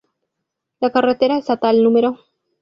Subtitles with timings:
[0.79, 2.17] La carretera estatal No.